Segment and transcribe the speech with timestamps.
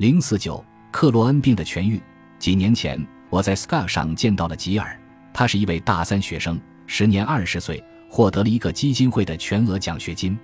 [0.00, 2.00] 零四九克罗恩病的痊愈。
[2.38, 4.98] 几年前，我在 Skype 上见到了吉尔，
[5.30, 10.38] 他是一位大三学生，时年二十岁，获得了一个基金会的全额奖学金。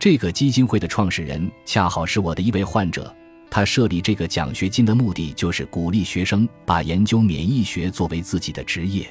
[0.00, 3.14] 这个基金会的创始人恰好是我的一位患者。
[3.48, 9.08] 他设立这个奖学金的目的就是鼓励学生把研究免疫学作为自己的职业。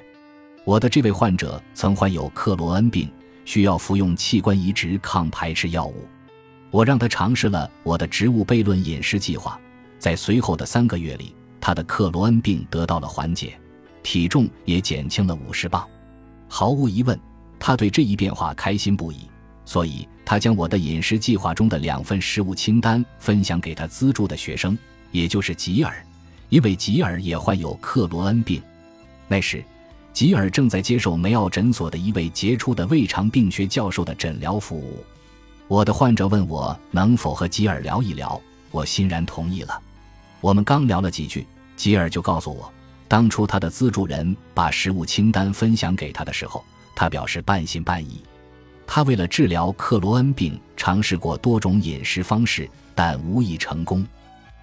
[0.65, 3.09] 我的这位患者曾患有克罗恩病，
[3.45, 6.05] 需要服用器官移植抗排斥药物。
[6.71, 9.57] 我让他尝试了我的植物悖论饮食计划，
[9.99, 13.59] 在随后的三个月里，他的克罗恩病得到了缓解，
[14.03, 15.87] 体重也减轻了五十磅。
[16.47, 17.19] 毫无疑问，
[17.59, 19.29] 他对这一变化开心不已，
[19.65, 24.77] 所以他将我的饮食计划中的两份食物清单分享给他资助的学生，
[25.11, 25.93] 也就是吉尔，
[26.49, 28.61] 因为吉尔也患有克罗恩病。
[29.27, 29.63] 那时，
[30.13, 35.03] 吉尔正在接受梅奥诊所的一位杰出的胃肠病学教授的诊疗服务。
[35.67, 38.39] 我的患者问我能否和吉尔聊一聊，
[38.71, 39.81] 我欣然同意了。
[40.39, 42.71] 我们刚聊了几句，吉尔就告诉我，
[43.07, 46.63] 当初他的资助人把食物清单分享给他的时候，
[46.95, 48.21] 他表示半信半疑。
[48.85, 54.05] 他为了治疗克罗恩病，尝试过多种饮食方式，但无一成功。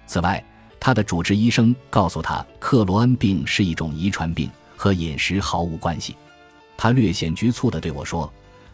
[0.07, 0.43] 此外，
[0.79, 6.15] 他的主治医生告诉他，克罗恩病是一种遗传病，和饮食毫无关系。
[6.77, 8.31] 他略显局促地对我说。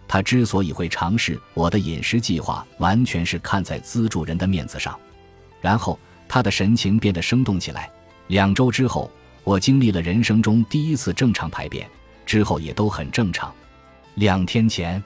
[0.08, 5.00] 他之所以会尝试我的饮食计划，完全是看在资助人的面子上。
[5.62, 5.98] 然后
[6.34, 7.92] 他的神情变得生动起来。
[8.28, 9.12] 两周之后，
[9.44, 11.86] 我经历了人生中第一次正常排便，
[12.26, 13.54] 之后也都很正常。
[14.16, 15.04] 两天前，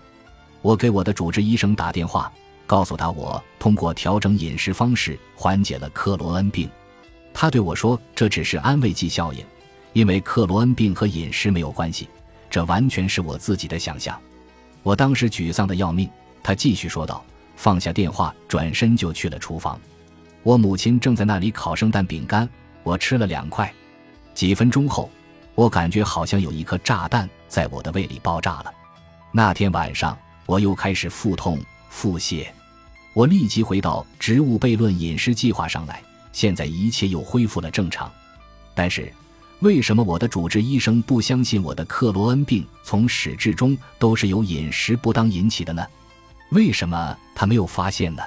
[0.62, 2.32] 我给我的主治医生打电话，
[2.68, 6.70] 告诉他我通过调整饮食方式缓解了克罗恩病。
[7.34, 9.44] 他对我说：“这只是安慰剂效应，
[9.94, 12.08] 因为克罗恩病和饮食没有关系，
[12.52, 14.16] 这完全是我自己的想象。”
[14.84, 16.08] 我当时沮丧的要命，
[16.44, 19.82] 他继续说道，放下电话，转身就去了厨房。
[20.46, 22.48] 我母亲正在那里烤圣诞饼干，
[22.84, 23.74] 我吃了两块。
[24.36, 25.10] 几分钟后，
[25.56, 28.72] 我感觉好像有一颗炸弹在我的胃里爆炸了。
[29.32, 32.46] 那天晚上，我又开始腹痛、腹泻。
[33.16, 36.00] 我立即回到植物悖论饮食计划上来，
[36.32, 38.12] 现在一切又恢复了正常。
[38.76, 39.12] 但是。
[39.62, 45.84] 为什么我的主治医生不相信我的克罗恩病从始至终都是由饮食不当引起的呢？
[46.52, 48.22] 为什么他没有发现呢？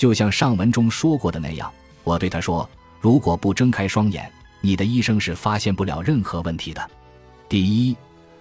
[0.00, 1.70] 就像上文中说过的那样，
[2.04, 2.66] 我对他说
[3.02, 6.90] ：“如果不睁开双眼，你的医生是发现不了任何问题的。
[7.50, 7.94] 第一，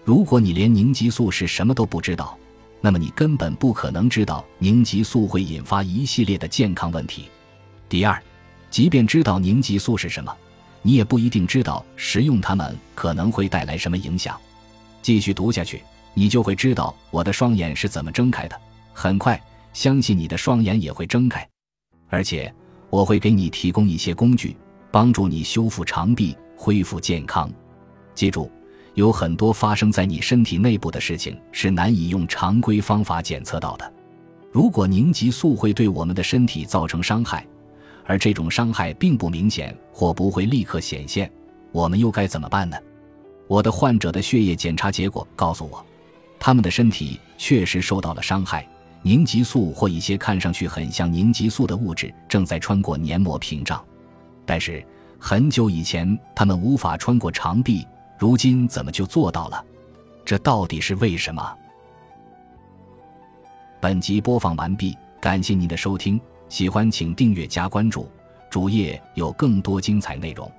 [0.06, 2.38] 如果你连凝集素是什么都不知道，
[2.80, 7.26] 那么你根本不可能知道凝集素会引发一系列的健康问题。
[7.90, 8.18] 第二，
[8.72, 10.34] 即便知道凝集素是什么。”
[10.82, 14.40] 你也不一定知道食用它们可能会带来什么影响。
[15.02, 15.84] 继续读下去，
[16.14, 18.58] 你就会知道我的双眼是怎么睁开的。
[18.94, 19.38] 很快，
[19.80, 21.48] 相信你的双眼也会睁开，
[22.10, 22.54] 而且
[22.90, 24.58] 我会给你提供一些工具，
[24.92, 27.50] 帮助你修复肠壁，恢复健康。
[28.14, 28.52] 记住，
[28.96, 33.94] 有很多发生在你身体内部的事情是难以用常规方法检测到的。
[34.52, 37.48] 如果凝集素会对我们的身体造成伤害，
[38.04, 41.32] 而这种伤害并不明显或不会立刻显现，
[41.72, 42.76] 我们又该怎么办呢？
[43.48, 45.82] 我的患者的血液检查结果告诉我，
[46.38, 48.68] 他们的身体确实受到了伤害，
[49.02, 53.84] 凝集素或一些看上去很像凝集素的物质正在穿过黏膜屏障。
[54.46, 54.86] 但是
[55.18, 57.86] 很久以前他们无法穿过肠壁，
[58.18, 59.64] 如今怎么就做到了？
[60.26, 61.58] 这到底是为什么？
[63.80, 66.20] 本集播放完毕，感谢您的收听。
[66.50, 68.10] 喜欢请订阅加关注，
[68.50, 70.52] 主页有更多精彩内容。